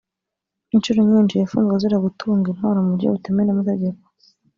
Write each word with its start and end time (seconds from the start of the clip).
Inshuro 0.75 0.99
nyinshi 1.09 1.35
yafunzwe 1.41 1.71
azira 1.75 2.03
gutunga 2.05 2.45
intwaro 2.49 2.77
mu 2.83 2.91
buryo 2.93 3.07
butemewe 3.13 3.45
n’amategeko 3.47 4.03